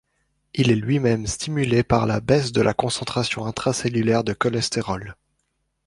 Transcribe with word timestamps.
Il 0.55 0.71
est 0.71 0.75
lui-même 0.75 1.27
stimulé 1.27 1.83
par 1.83 2.07
la 2.07 2.21
baisse 2.21 2.51
de 2.53 2.61
la 2.63 2.73
concentration 2.73 3.45
intracellulaire 3.45 4.23
de 4.23 4.33
cholestérol. 4.33 5.15